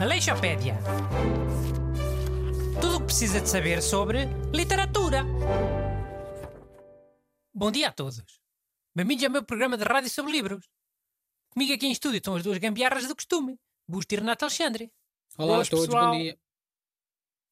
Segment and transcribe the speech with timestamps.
[0.00, 0.76] Aleixopédia.
[2.80, 5.24] Tudo o que precisa de saber sobre literatura.
[7.52, 8.22] Bom dia a todos.
[8.94, 10.68] Bem-vindos ao meu programa de rádio sobre livros.
[11.48, 13.58] Comigo aqui em estúdio estão as duas gambiarras do costume,
[13.88, 14.92] Busto e Renato Alexandre.
[15.36, 16.12] Olá Boas, a todos, pessoal.
[16.12, 16.38] bom dia.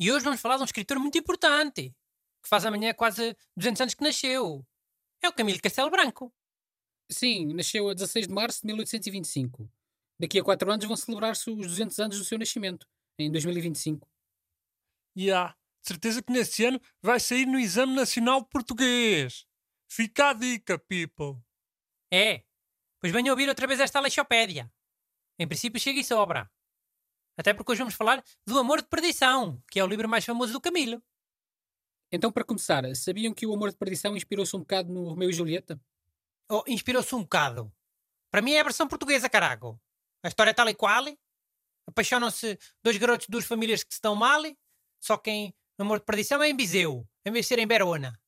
[0.00, 1.94] E hoje vamos falar de um escritor muito importante,
[2.42, 4.66] que faz amanhã quase 200 anos que nasceu.
[5.22, 6.32] É o Camilo Castelo Branco.
[7.10, 9.70] Sim, nasceu a 16 de março de 1825.
[10.20, 12.86] Daqui a 4 anos vão celebrar-se os 200 anos do seu nascimento,
[13.18, 14.08] em 2025.
[15.16, 15.48] E há,
[15.82, 19.46] de certeza que nesse ano vai sair no Exame Nacional Português.
[19.90, 21.42] Fica a dica, people.
[22.12, 22.44] É,
[23.00, 24.70] pois venham ouvir outra vez esta Aleixopédia.
[25.38, 26.50] Em princípio chega e sobra.
[27.38, 30.52] Até porque hoje vamos falar do Amor de Perdição, que é o livro mais famoso
[30.52, 31.02] do Camilo.
[32.10, 35.32] Então, para começar, sabiam que o Amor de Perdição inspirou-se um bocado no Romeu e
[35.32, 35.80] Julieta?
[36.50, 37.72] Oh, inspirou-se um bocado.
[38.30, 39.80] Para mim é a versão portuguesa, carago.
[40.22, 41.04] A história é tal e qual.
[41.86, 44.42] Apaixonam-se dois garotos de duas famílias que se dão mal,
[45.00, 48.18] só que em Amor de Perdição é em Viseu, em vez de ser em Verona.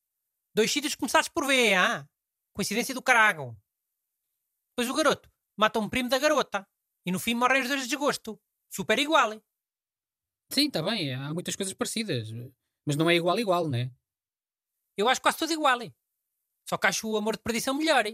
[0.55, 2.07] Dois sítios começados por V, ah?
[2.55, 3.57] Coincidência do carago.
[4.71, 6.67] Depois o garoto mata um primo da garota
[7.05, 8.41] e no fim morrem os dois de desgosto.
[8.71, 9.33] Super igual.
[10.51, 12.29] Sim, está bem, há muitas coisas parecidas.
[12.87, 13.91] Mas não é igual igual, né?
[14.97, 15.79] Eu acho quase tudo igual.
[16.71, 18.05] Só que acho o Amor de Perdição melhor.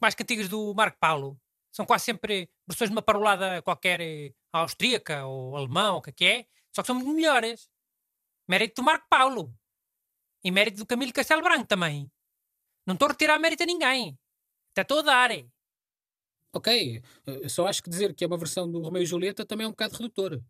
[0.00, 1.38] Mais cantigas do Marco Paulo.
[1.70, 6.08] São quase sempre versões de uma parolada qualquer eh, austríaca ou alemã, ou o que
[6.08, 6.46] é que é.
[6.74, 7.68] Só que são muito melhores.
[8.48, 9.54] Mérito do Marco Paulo.
[10.42, 12.10] E mérito do Camilo Castelo Branco também.
[12.86, 14.18] Não estou a retirar mérito a ninguém.
[14.72, 15.30] Até estou a dar.
[15.32, 15.46] eh.
[16.54, 19.66] Ok, eh, só acho que dizer que é uma versão do Romeu e Julieta também
[19.66, 20.42] é um bocado redutor.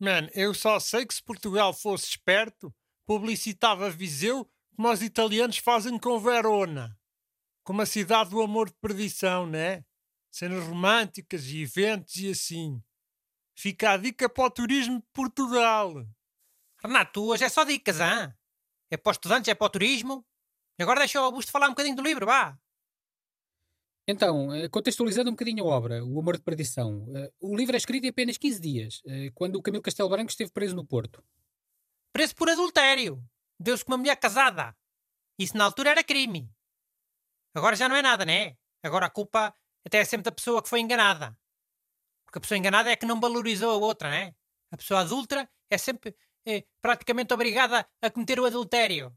[0.00, 5.98] Man, eu só sei que se Portugal fosse esperto, publicitava Viseu como os italianos fazem
[5.98, 6.96] com Verona.
[7.64, 9.84] Como a cidade do amor de perdição, né?
[10.30, 12.80] Cenas românticas e eventos e assim.
[13.56, 16.06] Fica a dica para o turismo de Portugal.
[16.80, 18.32] Renato, tu hoje é só dicas, hã?
[18.88, 20.24] É para os estudantes, é para o turismo.
[20.78, 22.56] E agora deixa o Augusto falar um bocadinho do livro, vá.
[24.06, 27.78] Então, eh, contextualizando um bocadinho a obra, O Amor de Perdição, eh, o livro é
[27.78, 31.20] escrito em apenas 15 dias, eh, quando o Camilo Castelo Branco esteve preso no Porto.
[32.12, 33.20] Preso por adultério.
[33.58, 34.76] Deu-se com uma mulher casada.
[35.38, 36.50] Isso na altura era crime.
[37.54, 38.56] Agora já não é nada, né?
[38.82, 39.54] Agora a culpa
[39.84, 41.36] até é sempre da pessoa que foi enganada.
[42.24, 44.34] Porque a pessoa enganada é que não valorizou a outra, né?
[44.70, 46.14] A pessoa adulta é sempre
[46.46, 49.16] eh, praticamente obrigada a cometer o adultério.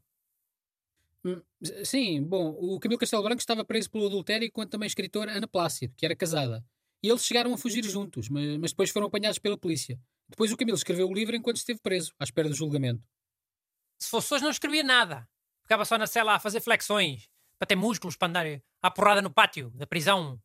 [1.24, 1.40] Hum,
[1.84, 5.46] Sim, bom, o Camilo Castelo Branco estava preso pelo adultério enquanto também a escritora Ana
[5.46, 6.64] Plácido, que era casada.
[7.02, 10.00] E eles chegaram a fugir juntos, mas, mas depois foram apanhados pela polícia.
[10.28, 13.02] Depois o Camilo escreveu o livro enquanto esteve preso, à espera do julgamento.
[14.02, 15.28] Se fosse hoje não escrevia nada.
[15.62, 19.22] Ficava só na cela a fazer flexões, para ter músculos, para andar eh, à porrada
[19.22, 20.42] no pátio da prisão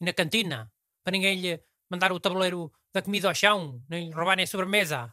[0.00, 0.72] e na cantina,
[1.02, 1.60] para ninguém lhe
[1.90, 5.12] mandar o tabuleiro da comida ao chão, nem lhe roubarem a sobremesa.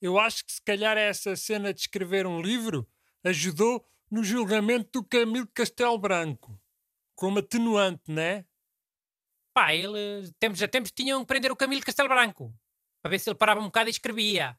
[0.00, 2.88] Eu acho que se calhar essa cena de escrever um livro
[3.22, 6.58] ajudou no julgamento do Camilo Castelo Branco.
[7.14, 8.46] Como atenuante, né?
[9.52, 12.58] Pá, ele, tempos a tempos, tinham que prender o Camilo Castelo Branco,
[13.02, 14.58] para ver se ele parava um bocado e escrevia.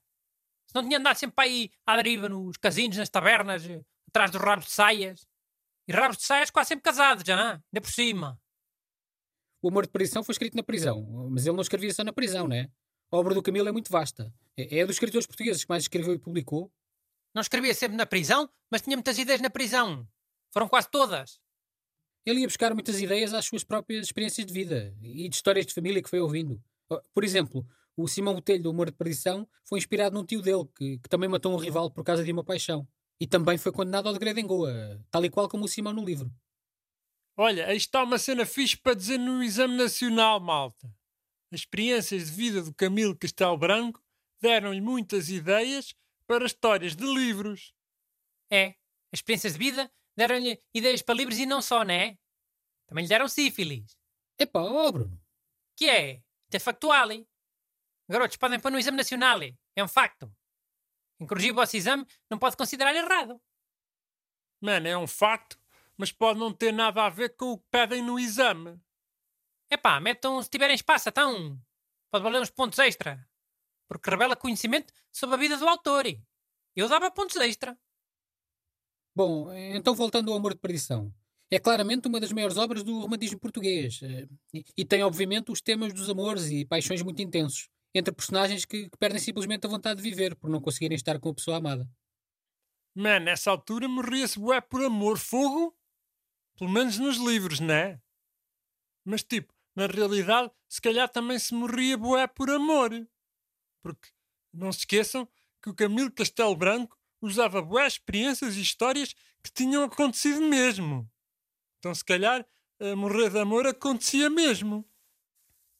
[0.72, 4.32] Se não tinha andado sempre para aí à deriva nos casinos, nas tabernas, eh, atrás
[4.32, 5.28] dos rabos de saias.
[5.86, 7.44] E rabos de saias quase sempre casados, já não?
[7.44, 7.52] é?
[7.52, 8.40] Ainda por cima.
[9.62, 12.48] O Amor de Perdição foi escrito na prisão, mas ele não escrevia só na prisão,
[12.48, 12.72] né?
[13.12, 14.34] A obra do Camilo é muito vasta.
[14.56, 16.72] É, é dos escritores portugueses que mais escreveu e publicou.
[17.36, 20.08] Não escrevia sempre na prisão, mas tinha muitas ideias na prisão.
[20.54, 21.38] Foram quase todas.
[22.26, 25.74] Ele ia buscar muitas ideias às suas próprias experiências de vida e de histórias de
[25.74, 26.64] família que foi ouvindo.
[27.14, 30.98] Por exemplo, o Simão Botelho do Amor de Perdição foi inspirado num tio dele, que,
[31.00, 32.88] que também matou um rival por causa de uma paixão.
[33.20, 36.04] E também foi condenado ao degredo em Goa, tal e qual como o Simão no
[36.04, 36.32] livro.
[37.38, 40.88] Olha, aí está uma cena fixe para dizer no exame nacional, malta.
[41.52, 44.02] As experiências de vida do Camilo Castelo Branco
[44.42, 45.94] deram-lhe muitas ideias
[46.26, 47.74] para histórias de livros.
[48.52, 48.68] É,
[49.12, 52.18] as experiências de vida deram-lhe ideias para livros e não só, né?
[52.88, 53.98] Também lhe deram sífilis.
[54.40, 55.20] Epá, ó Bruno,
[55.78, 56.14] Que é?
[56.44, 57.12] Isto é factual.
[57.12, 57.28] hein?
[58.12, 59.42] Garotos, podem pôr no exame nacional.
[59.42, 59.58] hein?
[59.76, 60.32] É um facto.
[61.18, 63.42] Quem corrigir o vosso exame não pode considerar errado.
[64.60, 65.58] Mano, é um facto,
[65.98, 68.80] mas pode não ter nada a ver com o que pedem no exame.
[69.72, 71.60] Epá, metam se tiverem espaço, então.
[72.12, 73.26] Pode valer uns pontos extra.
[73.88, 76.06] Porque revela conhecimento sobre a vida do autor.
[76.06, 76.26] hein?
[76.76, 77.78] Eu dava pontos extra.
[79.16, 81.14] Bom, então voltando ao Amor de Perdição.
[81.50, 84.00] É claramente uma das maiores obras do romantismo português.
[84.04, 87.70] eh, E, e tem, obviamente, os temas dos amores e paixões muito intensos.
[87.94, 91.30] Entre personagens que, que perdem simplesmente a vontade de viver por não conseguirem estar com
[91.30, 91.90] a pessoa amada.
[92.96, 95.18] Mano, nessa altura morria-se bué por amor.
[95.18, 95.78] Fogo?
[96.58, 98.02] Pelo menos nos livros, né?
[99.04, 102.92] Mas tipo, na realidade, se calhar também se morria boé por amor.
[103.82, 104.10] Porque
[104.54, 105.28] não se esqueçam
[105.62, 111.10] que o Camilo Castelo Branco usava boas experiências e histórias que tinham acontecido mesmo.
[111.80, 112.46] Então, se calhar,
[112.98, 114.88] morrer de amor acontecia mesmo.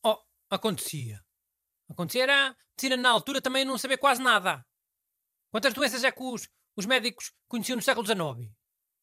[0.04, 0.18] Oh,
[0.50, 1.24] acontecia.
[1.92, 4.66] Acontecia era medicina na altura também não saber quase nada.
[5.52, 8.50] Quantas doenças é que os, os médicos conheciam no século XIX?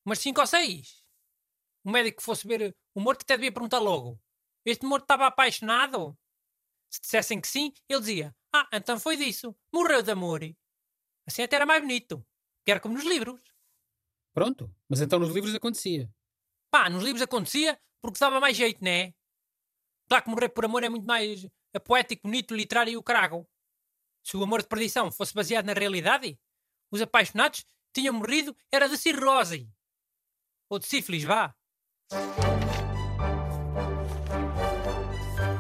[0.06, 1.04] Umas cinco ou seis.
[1.84, 4.18] Um médico que fosse ver o morto até devia perguntar logo:
[4.64, 6.18] Este morto estava apaixonado?
[6.90, 9.54] Se dissessem que sim, ele dizia: Ah, então foi disso.
[9.72, 10.40] Morreu de amor.
[11.26, 12.26] Assim até era mais bonito.
[12.64, 13.42] Que era como nos livros.
[14.32, 16.10] Pronto, mas então nos livros acontecia.
[16.70, 19.12] Pá, nos livros acontecia porque dava mais jeito, não é?
[20.08, 21.46] Claro que morrer por amor é muito mais
[21.80, 23.48] poético, bonito, literário e o carago.
[24.24, 26.38] Se o amor de perdição fosse baseado na realidade,
[26.90, 27.64] os apaixonados
[27.94, 29.70] tinham morrido era de cirrose.
[30.70, 31.54] Ou de sífilis, vá.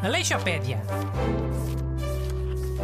[0.02, 0.82] Aleixopédia.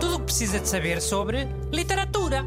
[0.01, 2.43] Tudo o que precisa de saber sobre literatura.